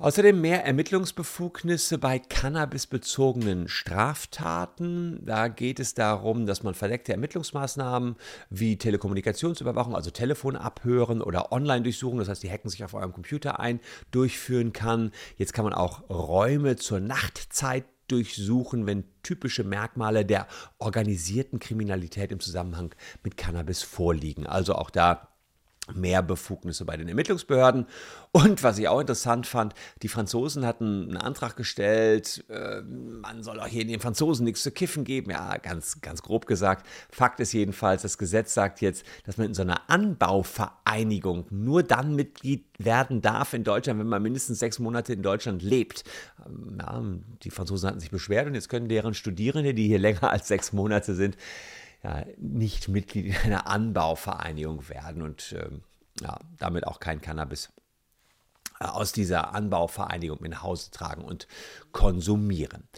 Außerdem 0.00 0.40
mehr 0.40 0.64
Ermittlungsbefugnisse 0.64 1.98
bei 1.98 2.18
cannabisbezogenen 2.18 3.68
Straftaten. 3.68 5.20
Da 5.26 5.48
geht 5.48 5.78
es 5.78 5.92
darum, 5.92 6.46
dass 6.46 6.62
man 6.62 6.72
verdeckte 6.72 7.12
Ermittlungsmaßnahmen 7.12 8.16
wie 8.48 8.78
Telekommunikationsüberwachung, 8.78 9.94
also 9.94 10.10
Telefon 10.10 10.56
abhören 10.56 11.20
oder 11.20 11.52
Online-Durchsuchung, 11.52 12.18
das 12.18 12.30
heißt, 12.30 12.42
die 12.42 12.50
hacken 12.50 12.70
sich 12.70 12.82
auf 12.82 12.94
eurem 12.94 13.12
Computer 13.12 13.60
ein, 13.60 13.78
durchführen 14.10 14.72
kann. 14.72 15.12
Jetzt 15.36 15.52
kann 15.52 15.66
man 15.66 15.74
auch 15.74 16.08
Räume 16.08 16.76
zur 16.76 17.00
Nachtzeit 17.00 17.84
durchsuchen, 18.08 18.86
wenn 18.86 19.04
typische 19.22 19.64
Merkmale 19.64 20.24
der 20.24 20.46
organisierten 20.78 21.58
Kriminalität 21.58 22.32
im 22.32 22.40
Zusammenhang 22.40 22.94
mit 23.22 23.36
Cannabis 23.36 23.82
vorliegen. 23.82 24.46
Also 24.46 24.76
auch 24.76 24.88
da 24.88 25.28
mehr 25.94 26.22
Befugnisse 26.22 26.84
bei 26.84 26.96
den 26.96 27.08
Ermittlungsbehörden. 27.08 27.86
Und 28.32 28.62
was 28.62 28.78
ich 28.78 28.88
auch 28.88 29.00
interessant 29.00 29.46
fand, 29.46 29.74
die 30.02 30.08
Franzosen 30.08 30.64
hatten 30.64 31.08
einen 31.08 31.16
Antrag 31.16 31.56
gestellt, 31.56 32.44
äh, 32.48 32.82
man 32.82 33.42
soll 33.42 33.60
auch 33.60 33.66
hier 33.66 33.84
den 33.84 34.00
Franzosen 34.00 34.44
nichts 34.44 34.62
zu 34.62 34.70
kiffen 34.70 35.04
geben. 35.04 35.30
Ja, 35.30 35.56
ganz, 35.56 36.00
ganz 36.00 36.22
grob 36.22 36.46
gesagt. 36.46 36.86
Fakt 37.10 37.40
ist 37.40 37.52
jedenfalls, 37.52 38.02
das 38.02 38.18
Gesetz 38.18 38.54
sagt 38.54 38.80
jetzt, 38.80 39.04
dass 39.24 39.36
man 39.36 39.48
in 39.48 39.54
so 39.54 39.62
einer 39.62 39.88
Anbauvereinigung 39.88 41.46
nur 41.50 41.82
dann 41.82 42.14
Mitglied 42.14 42.64
werden 42.78 43.20
darf 43.20 43.52
in 43.52 43.64
Deutschland, 43.64 44.00
wenn 44.00 44.06
man 44.06 44.22
mindestens 44.22 44.58
sechs 44.58 44.78
Monate 44.78 45.12
in 45.12 45.22
Deutschland 45.22 45.62
lebt. 45.62 46.04
Ähm, 46.46 46.78
ja, 46.80 47.02
die 47.42 47.50
Franzosen 47.50 47.88
hatten 47.88 48.00
sich 48.00 48.10
beschwert 48.10 48.46
und 48.46 48.54
jetzt 48.54 48.68
können 48.68 48.88
deren 48.88 49.14
Studierende, 49.14 49.74
die 49.74 49.86
hier 49.86 49.98
länger 49.98 50.30
als 50.30 50.48
sechs 50.48 50.72
Monate 50.72 51.14
sind, 51.14 51.36
ja, 52.02 52.24
nicht 52.38 52.88
Mitglied 52.88 53.26
in 53.26 53.34
einer 53.36 53.66
Anbauvereinigung 53.66 54.88
werden 54.88 55.22
und 55.22 55.54
ähm, 55.58 55.82
ja, 56.20 56.38
damit 56.58 56.86
auch 56.86 57.00
kein 57.00 57.20
Cannabis 57.20 57.70
äh, 58.80 58.84
aus 58.86 59.12
dieser 59.12 59.54
Anbauvereinigung 59.54 60.38
nach 60.48 60.62
Hause 60.62 60.90
tragen 60.90 61.22
und 61.24 61.46
konsumieren. 61.92 62.88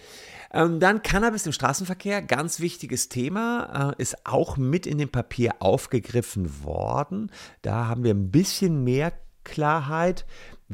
Ähm, 0.53 0.81
dann 0.81 1.03
Cannabis 1.03 1.47
im 1.47 1.53
Straßenverkehr, 1.53 2.23
ganz 2.23 2.61
wichtiges 2.61 3.09
Thema, 3.09 3.95
äh, 3.99 4.03
ist 4.03 4.27
auch 4.27 4.57
mit 4.57 4.87
in 4.87 4.99
dem 4.99 5.09
Papier 5.09 5.57
aufgegriffen 5.61 6.65
worden. 6.65 7.31
Da 7.63 7.87
haben 7.87 8.05
wir 8.05 8.15
ein 8.15 8.31
bisschen 8.31 8.85
mehr 8.85 9.13
Klarheit 9.45 10.25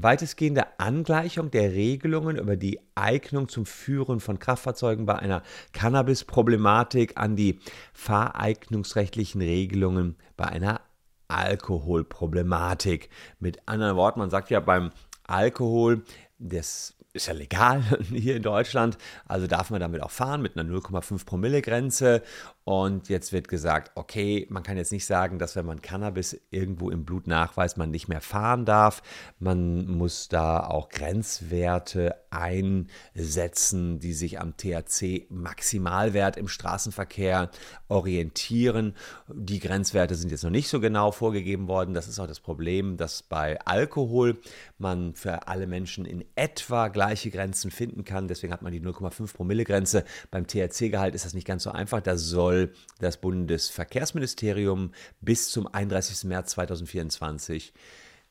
weitestgehende 0.02 0.78
Angleichung 0.78 1.50
der 1.50 1.73
Regelungen 1.73 2.37
über 2.37 2.57
die 2.57 2.81
Eignung 2.95 3.49
zum 3.49 3.67
Führen 3.67 4.21
von 4.21 4.38
Kraftfahrzeugen 4.38 5.07
bei 5.07 5.17
einer 5.17 5.43
Cannabis-Problematik 5.73 7.12
an 7.17 7.37
die 7.37 7.59
fahreignungsrechtlichen 7.93 9.40
Regelungen 9.40 10.17
bei 10.37 10.47
einer 10.47 10.81
Alkoholproblematik. 11.28 13.11
Mit 13.38 13.61
anderen 13.67 13.97
Worten, 13.97 14.21
man 14.21 14.31
sagt 14.31 14.50
ja 14.50 14.61
beim 14.61 14.90
Alkohol, 15.25 16.02
das 16.38 16.95
ist 17.12 17.26
ja 17.26 17.35
legal 17.35 17.83
hier 18.09 18.37
in 18.37 18.43
Deutschland, 18.43 18.99
also 19.26 19.47
darf 19.47 19.71
man 19.71 19.81
damit 19.81 20.02
auch 20.02 20.11
fahren 20.11 20.43
mit 20.43 20.57
einer 20.57 20.69
0,5 20.71 21.25
Promille 21.26 21.62
Grenze 21.62 22.23
Und 22.68 23.08
jetzt 23.08 23.32
wird 23.32 23.48
gesagt, 23.48 23.92
okay, 23.94 24.46
man 24.50 24.62
kann 24.62 24.76
jetzt 24.76 24.92
nicht 24.92 25.06
sagen, 25.06 25.38
dass 25.38 25.56
wenn 25.56 25.64
man 25.64 25.80
Cannabis 25.80 26.38
irgendwo 26.50 26.90
im 26.90 27.06
Blut 27.06 27.26
nachweist, 27.26 27.78
man 27.78 27.90
nicht 27.90 28.08
mehr 28.08 28.20
fahren 28.20 28.66
darf. 28.66 29.02
Man 29.38 29.87
muss 29.87 30.28
da 30.28 30.66
auch 30.66 30.90
Grenzwerte 30.90 32.14
einsetzen, 32.28 34.00
die 34.00 34.12
sich 34.12 34.38
am 34.38 34.58
THC-Maximalwert 34.58 36.37
im 36.37 36.46
Straßenverkehr 36.46 37.50
orientieren. 37.88 38.94
Die 39.32 39.60
Grenzwerte 39.60 40.14
sind 40.14 40.30
jetzt 40.30 40.44
noch 40.44 40.50
nicht 40.50 40.68
so 40.68 40.78
genau 40.78 41.10
vorgegeben 41.10 41.68
worden. 41.68 41.94
Das 41.94 42.06
ist 42.06 42.18
auch 42.18 42.26
das 42.26 42.40
Problem, 42.40 42.98
dass 42.98 43.22
bei 43.22 43.58
Alkohol 43.64 44.37
man 44.76 45.14
für 45.14 45.48
alle 45.48 45.66
Menschen 45.66 46.04
in 46.04 46.22
etwa 46.34 46.88
gleiche 46.88 47.30
Grenzen 47.30 47.70
finden 47.70 48.04
kann. 48.04 48.28
Deswegen 48.28 48.52
hat 48.52 48.60
man 48.60 48.72
die 48.72 48.82
0,5 48.82 49.32
Promille-Grenze. 49.32 50.04
Beim 50.30 50.46
THC-Gehalt 50.46 51.14
ist 51.14 51.25
das 51.25 51.32
nicht 51.32 51.46
ganz 51.46 51.62
so 51.62 51.70
einfach. 51.70 52.02
Da 52.02 52.18
soll 52.18 52.57
das 52.98 53.20
Bundesverkehrsministerium 53.20 54.92
bis 55.20 55.50
zum 55.50 55.66
31. 55.66 56.24
März 56.24 56.50
2024 56.52 57.72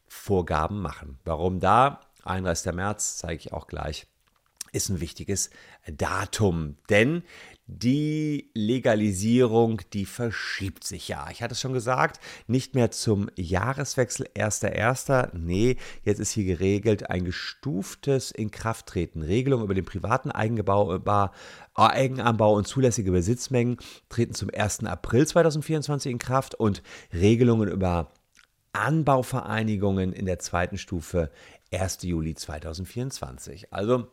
Vorgaben 0.08 0.82
machen. 0.82 1.20
Warum 1.26 1.60
da? 1.60 2.02
31. 2.24 2.74
März 2.74 3.18
zeige 3.18 3.40
ich 3.40 3.54
auch 3.54 3.68
gleich 3.68 4.08
ist 4.72 4.90
ein 4.90 5.02
wichtiges 5.02 5.50
Datum, 5.88 6.78
denn 6.90 7.24
die 7.68 8.50
Legalisierung, 8.54 9.82
die 9.92 10.06
verschiebt 10.06 10.86
sich 10.86 11.10
ja. 11.10 11.28
Ich 11.30 11.44
hatte 11.44 11.52
es 11.52 11.60
schon 11.60 11.74
gesagt, 11.74 12.20
nicht 12.48 12.76
mehr 12.76 12.92
zum 12.92 13.30
Jahreswechsel 13.36 14.28
1.1. 14.36 15.36
Nee, 15.38 15.76
jetzt 16.04 16.20
ist 16.20 16.32
hier 16.32 16.46
geregelt 16.46 17.10
ein 17.10 17.26
gestuftes 17.26 18.32
Inkrafttreten. 18.32 19.22
Regelungen 19.22 19.66
über 19.66 19.74
den 19.74 19.84
privaten 19.84 20.32
Eigenbau, 20.32 20.96
äh, 20.96 21.30
Eigenanbau 21.76 22.54
und 22.54 22.68
zulässige 22.68 23.12
Besitzmengen 23.12 23.78
treten 24.08 24.34
zum 24.34 24.50
1. 24.50 24.86
April 24.86 25.28
2024 25.28 26.12
in 26.14 26.20
Kraft 26.20 26.56
und 26.56 26.82
Regelungen 27.14 27.68
über 27.68 28.12
Anbauvereinigungen 28.72 30.14
in 30.14 30.26
der 30.26 30.40
zweiten 30.40 30.78
Stufe 30.78 31.32
1. 31.74 32.04
Juli 32.04 32.34
2024. 32.34 33.74
Also 33.74 34.08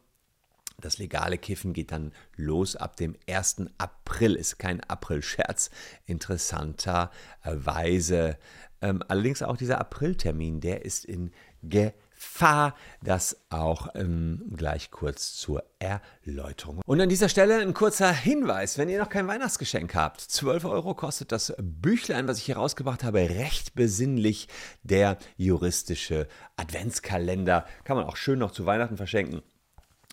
das 0.81 0.99
legale 0.99 1.39
Kiffen 1.39 1.73
geht 1.73 1.93
dann 1.93 2.13
los 2.37 2.75
ab 2.77 2.97
dem 2.97 3.17
1. 3.29 3.69
April. 3.79 4.35
Ist 4.35 4.59
kein 4.59 4.83
April-Scherz, 4.83 5.71
interessanterweise. 6.07 8.37
Ähm, 8.83 9.03
allerdings 9.09 9.43
auch 9.43 9.57
dieser 9.57 9.81
Apriltermin, 9.81 10.61
der 10.61 10.85
ist 10.85 11.07
in 11.07 11.31
Gefahr. 11.63 12.75
Das 13.03 13.47
auch 13.49 13.89
ähm, 13.95 14.43
gleich 14.55 14.91
kurz 14.91 15.37
zur 15.37 15.65
Erläuterung. 15.79 16.83
Und 16.85 17.01
an 17.01 17.09
dieser 17.09 17.31
Stelle 17.31 17.61
ein 17.61 17.73
kurzer 17.73 18.13
Hinweis, 18.13 18.77
wenn 18.77 18.91
ihr 18.91 18.99
noch 18.99 19.09
kein 19.09 19.27
Weihnachtsgeschenk 19.27 19.95
habt. 19.95 20.21
12 20.21 20.67
Euro 20.67 20.95
kostet 20.95 21.33
das 21.33 21.55
Büchlein, 21.59 22.29
was 22.29 22.37
ich 22.39 22.45
hier 22.45 22.57
rausgebracht 22.57 23.05
habe. 23.05 23.21
Recht 23.21 23.75
besinnlich 23.75 24.49
der 24.83 25.17
juristische 25.39 26.29
Adventskalender. 26.57 27.65
Kann 27.85 27.97
man 27.97 28.05
auch 28.05 28.17
schön 28.17 28.39
noch 28.39 28.51
zu 28.51 28.67
Weihnachten 28.67 28.99
verschenken. 28.99 29.41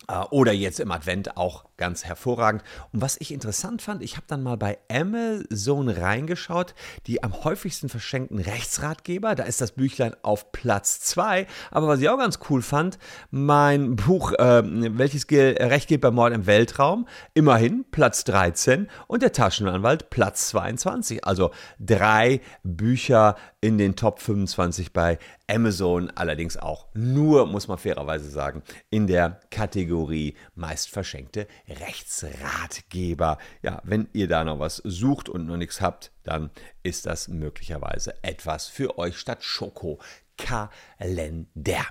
Äh, 0.08 0.24
oder 0.30 0.52
jetzt 0.52 0.80
im 0.80 0.90
Advent 0.90 1.36
auch 1.36 1.64
ganz 1.82 2.04
hervorragend. 2.04 2.62
Und 2.92 3.02
was 3.02 3.16
ich 3.18 3.32
interessant 3.32 3.82
fand, 3.82 4.04
ich 4.04 4.14
habe 4.14 4.26
dann 4.28 4.44
mal 4.44 4.56
bei 4.56 4.78
Amazon 4.88 5.88
reingeschaut, 5.88 6.76
die 7.08 7.24
am 7.24 7.42
häufigsten 7.42 7.88
verschenkten 7.88 8.38
Rechtsratgeber. 8.38 9.34
Da 9.34 9.42
ist 9.42 9.60
das 9.60 9.72
Büchlein 9.72 10.14
auf 10.22 10.52
Platz 10.52 11.00
2. 11.00 11.48
Aber 11.72 11.88
was 11.88 11.98
ich 11.98 12.08
auch 12.08 12.18
ganz 12.18 12.38
cool 12.48 12.62
fand, 12.62 13.00
mein 13.32 13.96
Buch, 13.96 14.30
äh, 14.34 14.62
welches 14.64 15.26
Recht 15.28 15.88
gilt 15.88 16.02
beim 16.02 16.14
Mord 16.14 16.32
im 16.32 16.46
Weltraum, 16.46 17.08
immerhin 17.34 17.84
Platz 17.90 18.22
13 18.22 18.88
und 19.08 19.22
der 19.24 19.32
Taschenanwalt 19.32 20.08
Platz 20.08 20.50
22. 20.50 21.26
Also 21.26 21.50
drei 21.80 22.42
Bücher 22.62 23.34
in 23.60 23.76
den 23.76 23.96
Top 23.96 24.20
25 24.20 24.92
bei 24.92 25.18
Amazon, 25.48 26.10
allerdings 26.14 26.56
auch 26.56 26.86
nur, 26.94 27.46
muss 27.46 27.68
man 27.68 27.78
fairerweise 27.78 28.28
sagen, 28.28 28.62
in 28.90 29.06
der 29.06 29.40
Kategorie 29.50 30.34
meist 30.54 30.88
verschenkte 30.88 31.46
Rechtsratgeber. 31.80 33.38
Ja, 33.62 33.80
wenn 33.84 34.08
ihr 34.12 34.28
da 34.28 34.44
noch 34.44 34.58
was 34.58 34.76
sucht 34.76 35.28
und 35.28 35.46
noch 35.46 35.56
nichts 35.56 35.80
habt, 35.80 36.12
dann 36.22 36.50
ist 36.82 37.06
das 37.06 37.28
möglicherweise 37.28 38.14
etwas 38.22 38.68
für 38.68 38.98
euch 38.98 39.16
statt 39.16 39.42
Schoko. 39.42 39.98
Kalender. 40.36 41.86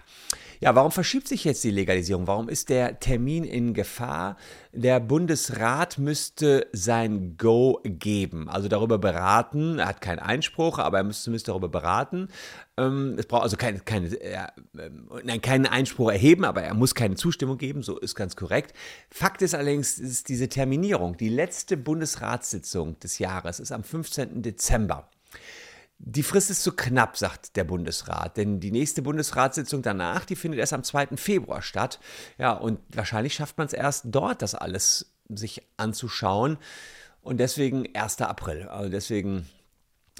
Ja, 0.59 0.75
warum 0.75 0.91
verschiebt 0.91 1.27
sich 1.27 1.43
jetzt 1.43 1.63
die 1.63 1.71
Legalisierung? 1.71 2.27
Warum 2.27 2.47
ist 2.47 2.69
der 2.69 2.99
Termin 2.99 3.43
in 3.43 3.73
Gefahr? 3.73 4.37
Der 4.73 4.99
Bundesrat 4.99 5.97
müsste 5.97 6.67
sein 6.71 7.35
Go 7.37 7.79
geben, 7.83 8.47
also 8.47 8.67
darüber 8.67 8.99
beraten. 8.99 9.79
Er 9.79 9.87
hat 9.87 10.01
keinen 10.01 10.19
Einspruch, 10.19 10.77
aber 10.77 10.99
er 10.99 11.03
müsste 11.03 11.23
zumindest 11.23 11.47
darüber 11.47 11.67
beraten. 11.67 12.27
Ähm, 12.77 13.15
es 13.17 13.25
braucht 13.25 13.43
also 13.43 13.57
keine, 13.57 13.79
keine, 13.79 14.07
äh, 14.21 14.47
nein, 15.23 15.41
keinen 15.41 15.65
Einspruch 15.65 16.11
erheben, 16.11 16.45
aber 16.45 16.61
er 16.61 16.75
muss 16.75 16.93
keine 16.93 17.15
Zustimmung 17.15 17.57
geben, 17.57 17.81
so 17.81 17.97
ist 17.97 18.15
ganz 18.15 18.35
korrekt. 18.35 18.73
Fakt 19.09 19.41
ist 19.41 19.55
allerdings, 19.55 19.97
ist 19.97 20.29
diese 20.29 20.47
Terminierung. 20.47 21.17
Die 21.17 21.29
letzte 21.29 21.75
Bundesratssitzung 21.75 22.99
des 22.99 23.17
Jahres 23.19 23.59
ist 23.59 23.71
am 23.71 23.83
15. 23.83 24.43
Dezember. 24.43 25.09
Die 26.03 26.23
Frist 26.23 26.49
ist 26.49 26.63
zu 26.63 26.71
knapp, 26.71 27.15
sagt 27.15 27.55
der 27.55 27.63
Bundesrat, 27.63 28.35
denn 28.35 28.59
die 28.59 28.71
nächste 28.71 29.03
Bundesratssitzung 29.03 29.83
danach, 29.83 30.25
die 30.25 30.35
findet 30.35 30.59
erst 30.59 30.73
am 30.73 30.83
2. 30.83 31.15
Februar 31.15 31.61
statt. 31.61 31.99
Ja, 32.39 32.53
und 32.53 32.79
wahrscheinlich 32.89 33.35
schafft 33.35 33.59
man 33.59 33.67
es 33.67 33.73
erst 33.73 34.05
dort, 34.07 34.41
das 34.41 34.55
alles 34.55 35.13
sich 35.29 35.61
anzuschauen. 35.77 36.57
Und 37.21 37.37
deswegen 37.37 37.87
1. 37.93 38.19
April. 38.21 38.67
Also 38.67 38.89
deswegen, 38.89 39.47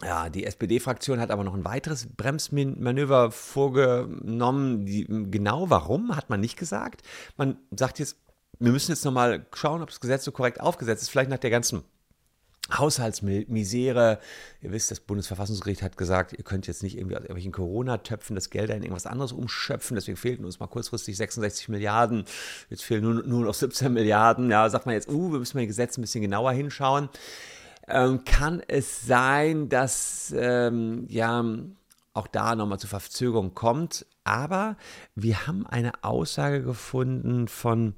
ja, 0.03 0.29
die 0.29 0.45
SPD-Fraktion 0.45 1.19
hat 1.19 1.31
aber 1.31 1.43
noch 1.43 1.55
ein 1.55 1.65
weiteres 1.65 2.05
Bremsmanöver 2.15 3.31
vorgenommen. 3.31 4.85
Die, 4.85 5.07
genau 5.31 5.71
warum, 5.71 6.15
hat 6.15 6.29
man 6.29 6.41
nicht 6.41 6.59
gesagt. 6.59 7.01
Man 7.37 7.57
sagt 7.71 7.97
jetzt, 7.97 8.17
wir 8.59 8.71
müssen 8.71 8.91
jetzt 8.91 9.03
nochmal 9.03 9.47
schauen, 9.55 9.81
ob 9.81 9.89
das 9.89 9.99
Gesetz 9.99 10.23
so 10.25 10.31
korrekt 10.31 10.61
aufgesetzt 10.61 11.01
ist. 11.01 11.09
Vielleicht 11.09 11.31
nach 11.31 11.39
der 11.39 11.49
ganzen 11.49 11.83
Haushaltsmisere. 12.71 14.19
Ihr 14.61 14.71
wisst, 14.71 14.91
das 14.91 14.99
Bundesverfassungsgericht 14.99 15.81
hat 15.81 15.97
gesagt, 15.97 16.33
ihr 16.33 16.43
könnt 16.43 16.67
jetzt 16.67 16.83
nicht 16.83 16.97
irgendwie 16.97 17.15
aus 17.15 17.21
irgendwelchen 17.21 17.51
Corona-Töpfen 17.51 18.35
das 18.35 18.49
Geld 18.49 18.69
in 18.69 18.83
irgendwas 18.83 19.05
anderes 19.05 19.31
umschöpfen. 19.31 19.95
Deswegen 19.95 20.17
fehlten 20.17 20.45
uns 20.45 20.59
mal 20.59 20.67
kurzfristig 20.67 21.17
66 21.17 21.69
Milliarden. 21.69 22.25
Jetzt 22.69 22.83
fehlen 22.83 23.03
nur, 23.03 23.23
nur 23.23 23.45
noch 23.45 23.53
17 23.53 23.91
Milliarden. 23.91 24.49
Ja, 24.49 24.69
sagt 24.69 24.85
man 24.85 24.95
jetzt, 24.95 25.09
uh, 25.09 25.31
wir 25.31 25.39
müssen 25.39 25.57
mal 25.57 25.61
die 25.61 25.67
Gesetze 25.67 25.99
ein 25.99 26.03
bisschen 26.03 26.21
genauer 26.21 26.51
hinschauen. 26.51 27.09
Ähm, 27.87 28.23
kann 28.25 28.61
es 28.67 29.05
sein, 29.05 29.67
dass 29.67 30.33
ähm, 30.37 31.05
ja 31.09 31.43
auch 32.13 32.27
da 32.27 32.55
nochmal 32.55 32.79
zu 32.79 32.87
Verzögerung 32.87 33.53
kommt? 33.53 34.05
Aber 34.23 34.77
wir 35.15 35.47
haben 35.47 35.65
eine 35.65 36.03
Aussage 36.03 36.61
gefunden 36.61 37.47
von 37.47 37.95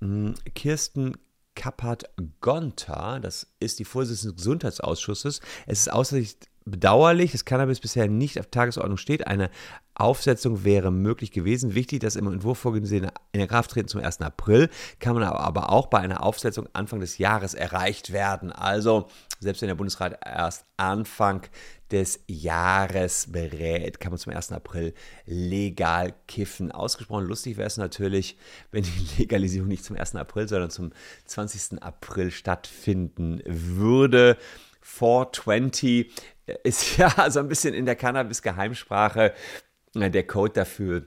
hm, 0.00 0.34
Kirsten 0.54 1.16
Kappert-Gonta, 1.58 3.18
das 3.18 3.48
ist 3.58 3.80
die 3.80 3.84
Vorsitzende 3.84 4.32
des 4.32 4.44
Gesundheitsausschusses. 4.44 5.40
Es 5.66 5.80
ist 5.80 5.92
außerdem 5.92 6.24
bedauerlich, 6.64 7.32
dass 7.32 7.44
Cannabis 7.44 7.80
bisher 7.80 8.08
nicht 8.08 8.38
auf 8.38 8.46
Tagesordnung 8.46 8.96
steht. 8.96 9.26
Eine 9.26 9.50
Aufsetzung 9.94 10.62
wäre 10.62 10.92
möglich 10.92 11.32
gewesen. 11.32 11.74
Wichtig, 11.74 11.98
dass 11.98 12.14
im 12.14 12.28
Entwurf 12.28 12.58
vorgesehen 12.58 13.10
in 13.32 13.40
der 13.40 13.48
Kraft 13.48 13.72
treten 13.72 13.88
zum 13.88 14.00
1. 14.00 14.20
April, 14.20 14.70
kann 15.00 15.14
man 15.14 15.24
aber 15.24 15.72
auch 15.72 15.88
bei 15.88 15.98
einer 15.98 16.22
Aufsetzung 16.22 16.68
Anfang 16.74 17.00
des 17.00 17.18
Jahres 17.18 17.54
erreicht 17.54 18.12
werden. 18.12 18.52
Also, 18.52 19.08
selbst 19.40 19.60
wenn 19.60 19.68
der 19.68 19.74
Bundesrat 19.74 20.20
erst 20.24 20.64
Anfang 20.76 21.42
des 21.90 22.20
Jahres 22.26 23.30
berät, 23.32 24.00
kann 24.00 24.12
man 24.12 24.18
zum 24.18 24.32
1. 24.32 24.52
April 24.52 24.94
legal 25.24 26.14
kiffen. 26.26 26.70
Ausgesprochen 26.72 27.26
lustig 27.26 27.56
wäre 27.56 27.66
es 27.66 27.76
natürlich, 27.76 28.36
wenn 28.70 28.82
die 28.82 29.08
Legalisierung 29.18 29.68
nicht 29.68 29.84
zum 29.84 29.96
1. 29.96 30.16
April, 30.16 30.48
sondern 30.48 30.70
zum 30.70 30.92
20. 31.24 31.82
April 31.82 32.30
stattfinden 32.30 33.42
würde. 33.46 34.36
420 34.80 36.12
ist 36.64 36.96
ja 36.96 37.30
so 37.30 37.40
ein 37.40 37.48
bisschen 37.48 37.74
in 37.74 37.84
der 37.86 37.96
Cannabis-Geheimsprache 37.96 39.34
der 39.94 40.26
Code 40.26 40.52
dafür, 40.52 41.06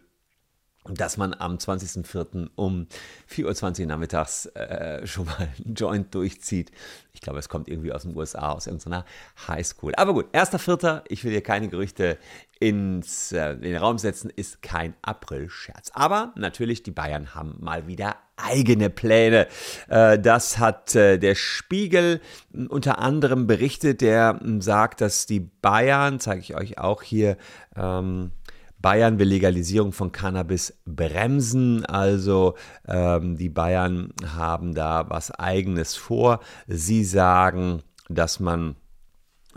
dass 0.85 1.17
man 1.17 1.33
am 1.33 1.57
20.04. 1.57 2.49
um 2.55 2.87
4.20 3.29 3.81
Uhr 3.81 3.85
nachmittags 3.87 4.47
äh, 4.47 5.05
schon 5.05 5.25
mal 5.25 5.49
einen 5.63 5.75
Joint 5.75 6.13
durchzieht. 6.15 6.71
Ich 7.13 7.21
glaube, 7.21 7.39
es 7.39 7.49
kommt 7.49 7.67
irgendwie 7.67 7.91
aus 7.91 8.03
den 8.03 8.15
USA, 8.15 8.51
aus 8.51 8.65
irgendeiner 8.65 9.05
Highschool. 9.47 9.93
Aber 9.95 10.13
gut, 10.13 10.33
1.04., 10.33 11.03
ich 11.07 11.23
will 11.23 11.31
hier 11.31 11.43
keine 11.43 11.67
Gerüchte 11.67 12.17
ins, 12.59 13.31
äh, 13.31 13.51
in 13.53 13.61
den 13.61 13.77
Raum 13.77 13.97
setzen, 13.99 14.31
ist 14.35 14.61
kein 14.63 14.95
April-Scherz. 15.03 15.91
Aber 15.93 16.33
natürlich, 16.35 16.81
die 16.81 16.91
Bayern 16.91 17.35
haben 17.35 17.57
mal 17.59 17.85
wieder 17.87 18.15
eigene 18.37 18.89
Pläne. 18.89 19.47
Äh, 19.87 20.17
das 20.19 20.57
hat 20.57 20.95
äh, 20.95 21.17
der 21.17 21.35
Spiegel 21.35 22.21
unter 22.69 22.99
anderem 22.99 23.45
berichtet, 23.45 24.01
der 24.01 24.39
sagt, 24.59 25.01
dass 25.01 25.25
die 25.25 25.39
Bayern, 25.39 26.19
zeige 26.19 26.41
ich 26.41 26.55
euch 26.55 26.77
auch 26.79 27.03
hier, 27.03 27.37
ähm, 27.75 28.31
Bayern 28.81 29.19
will 29.19 29.27
Legalisierung 29.27 29.91
von 29.91 30.11
Cannabis 30.11 30.79
bremsen. 30.85 31.85
Also 31.85 32.55
ähm, 32.87 33.37
die 33.37 33.49
Bayern 33.49 34.13
haben 34.25 34.73
da 34.73 35.09
was 35.09 35.31
eigenes 35.31 35.95
vor. 35.95 36.39
Sie 36.67 37.03
sagen, 37.03 37.83
dass 38.09 38.39
man 38.39 38.75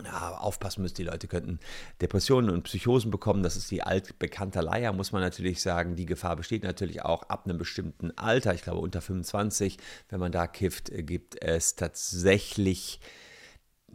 ja, 0.03 0.37
aufpassen 0.37 0.81
müsste, 0.81 1.03
die 1.03 1.09
Leute 1.09 1.27
könnten 1.27 1.59
Depressionen 2.01 2.49
und 2.49 2.63
Psychosen 2.63 3.11
bekommen. 3.11 3.43
Das 3.43 3.55
ist 3.55 3.71
die 3.71 3.81
altbekannte 3.81 4.59
Leier, 4.61 4.91
muss 4.91 5.11
man 5.11 5.21
natürlich 5.21 5.61
sagen. 5.61 5.95
Die 5.95 6.05
Gefahr 6.05 6.35
besteht 6.35 6.63
natürlich 6.63 7.03
auch 7.03 7.23
ab 7.23 7.45
einem 7.45 7.57
bestimmten 7.57 8.11
Alter. 8.17 8.53
Ich 8.53 8.63
glaube, 8.63 8.81
unter 8.81 9.01
25, 9.01 9.77
wenn 10.09 10.19
man 10.19 10.31
da 10.31 10.47
kifft, 10.47 10.91
gibt 10.93 11.41
es 11.41 11.75
tatsächlich 11.75 12.99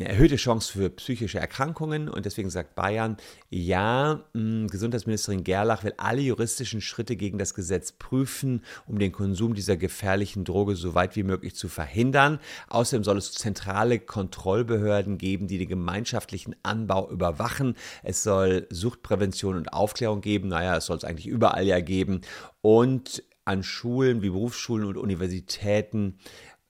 eine 0.00 0.08
erhöhte 0.08 0.36
Chance 0.36 0.72
für 0.72 0.88
psychische 0.90 1.38
Erkrankungen 1.38 2.08
und 2.08 2.24
deswegen 2.24 2.48
sagt 2.48 2.74
Bayern, 2.74 3.18
ja, 3.50 4.24
hm, 4.32 4.66
Gesundheitsministerin 4.68 5.44
Gerlach 5.44 5.84
will 5.84 5.92
alle 5.98 6.22
juristischen 6.22 6.80
Schritte 6.80 7.16
gegen 7.16 7.36
das 7.36 7.52
Gesetz 7.54 7.92
prüfen, 7.92 8.64
um 8.86 8.98
den 8.98 9.12
Konsum 9.12 9.54
dieser 9.54 9.76
gefährlichen 9.76 10.44
Droge 10.44 10.74
so 10.76 10.94
weit 10.94 11.16
wie 11.16 11.22
möglich 11.22 11.54
zu 11.54 11.68
verhindern. 11.68 12.40
Außerdem 12.68 13.04
soll 13.04 13.18
es 13.18 13.32
zentrale 13.32 13.98
Kontrollbehörden 13.98 15.18
geben, 15.18 15.46
die 15.48 15.58
den 15.58 15.68
gemeinschaftlichen 15.68 16.56
Anbau 16.62 17.10
überwachen. 17.10 17.76
Es 18.02 18.22
soll 18.22 18.66
Suchtprävention 18.70 19.56
und 19.56 19.72
Aufklärung 19.74 20.22
geben. 20.22 20.48
Naja, 20.48 20.78
es 20.78 20.86
soll 20.86 20.96
es 20.96 21.04
eigentlich 21.04 21.26
überall 21.26 21.66
ja 21.66 21.80
geben. 21.80 22.22
Und 22.62 23.22
an 23.44 23.62
Schulen 23.62 24.22
wie 24.22 24.30
Berufsschulen 24.30 24.86
und 24.86 24.96
Universitäten 24.96 26.18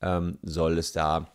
ähm, 0.02 0.38
soll 0.42 0.78
es 0.78 0.92
da 0.92 1.30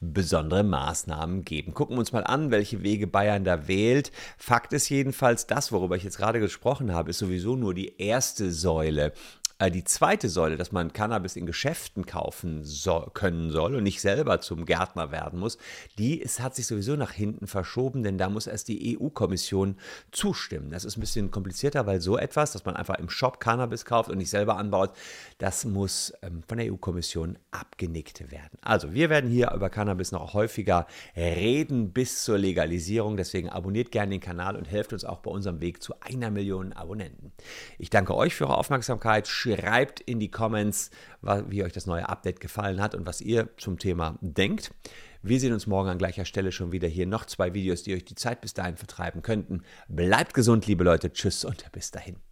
besondere 0.00 0.62
Maßnahmen 0.62 1.44
geben. 1.44 1.74
Gucken 1.74 1.96
wir 1.96 2.00
uns 2.00 2.12
mal 2.12 2.24
an, 2.24 2.50
welche 2.50 2.82
Wege 2.82 3.06
Bayern 3.06 3.44
da 3.44 3.66
wählt. 3.68 4.12
Fakt 4.36 4.72
ist 4.72 4.88
jedenfalls, 4.88 5.46
das, 5.46 5.72
worüber 5.72 5.96
ich 5.96 6.04
jetzt 6.04 6.18
gerade 6.18 6.40
gesprochen 6.40 6.92
habe, 6.92 7.10
ist 7.10 7.18
sowieso 7.18 7.56
nur 7.56 7.74
die 7.74 7.96
erste 7.98 8.52
Säule 8.52 9.12
die 9.58 9.84
zweite 9.84 10.28
Säule, 10.28 10.56
dass 10.56 10.70
man 10.70 10.92
Cannabis 10.92 11.34
in 11.34 11.46
Geschäften 11.46 12.04
kaufen 12.04 12.62
so, 12.62 13.10
können 13.14 13.50
soll 13.50 13.74
und 13.74 13.84
nicht 13.84 14.02
selber 14.02 14.40
zum 14.40 14.66
Gärtner 14.66 15.10
werden 15.12 15.38
muss, 15.38 15.56
die 15.98 16.20
ist, 16.20 16.40
hat 16.40 16.54
sich 16.54 16.66
sowieso 16.66 16.94
nach 16.94 17.12
hinten 17.12 17.46
verschoben, 17.46 18.02
denn 18.02 18.18
da 18.18 18.28
muss 18.28 18.46
erst 18.46 18.68
die 18.68 18.98
EU-Kommission 18.98 19.76
zustimmen. 20.12 20.70
Das 20.70 20.84
ist 20.84 20.98
ein 20.98 21.00
bisschen 21.00 21.30
komplizierter, 21.30 21.86
weil 21.86 22.02
so 22.02 22.18
etwas, 22.18 22.52
dass 22.52 22.66
man 22.66 22.76
einfach 22.76 22.98
im 22.98 23.08
Shop 23.08 23.40
Cannabis 23.40 23.86
kauft 23.86 24.10
und 24.10 24.18
nicht 24.18 24.28
selber 24.28 24.58
anbaut, 24.58 24.90
das 25.38 25.64
muss 25.64 26.12
ähm, 26.20 26.42
von 26.46 26.58
der 26.58 26.70
EU-Kommission 26.70 27.38
abgenickt 27.50 28.30
werden. 28.30 28.58
Also 28.60 28.92
wir 28.92 29.08
werden 29.08 29.30
hier 29.30 29.52
über 29.52 29.70
Cannabis 29.70 30.12
noch 30.12 30.34
häufiger 30.34 30.86
reden 31.16 31.92
bis 31.92 32.24
zur 32.24 32.36
Legalisierung. 32.36 33.16
Deswegen 33.16 33.48
abonniert 33.48 33.90
gerne 33.90 34.10
den 34.10 34.20
Kanal 34.20 34.56
und 34.56 34.66
helft 34.66 34.92
uns 34.92 35.06
auch 35.06 35.20
bei 35.20 35.30
unserem 35.30 35.60
Weg 35.60 35.82
zu 35.82 35.94
einer 36.00 36.30
Million 36.30 36.74
Abonnenten. 36.74 37.32
Ich 37.78 37.88
danke 37.88 38.14
euch 38.14 38.34
für 38.34 38.44
eure 38.44 38.58
Aufmerksamkeit. 38.58 39.26
Schreibt 39.54 40.00
in 40.00 40.18
die 40.18 40.30
Comments, 40.30 40.90
wie 41.48 41.62
euch 41.62 41.72
das 41.72 41.86
neue 41.86 42.08
Update 42.08 42.40
gefallen 42.40 42.80
hat 42.80 42.94
und 42.94 43.06
was 43.06 43.20
ihr 43.20 43.48
zum 43.56 43.78
Thema 43.78 44.18
denkt. 44.20 44.72
Wir 45.22 45.40
sehen 45.40 45.52
uns 45.52 45.66
morgen 45.66 45.88
an 45.88 45.98
gleicher 45.98 46.24
Stelle 46.24 46.52
schon 46.52 46.72
wieder 46.72 46.88
hier. 46.88 47.06
Noch 47.06 47.24
zwei 47.24 47.54
Videos, 47.54 47.82
die 47.82 47.94
euch 47.94 48.04
die 48.04 48.14
Zeit 48.14 48.40
bis 48.40 48.54
dahin 48.54 48.76
vertreiben 48.76 49.22
könnten. 49.22 49.62
Bleibt 49.88 50.34
gesund, 50.34 50.66
liebe 50.66 50.84
Leute. 50.84 51.12
Tschüss 51.12 51.44
und 51.44 51.70
bis 51.72 51.90
dahin. 51.90 52.25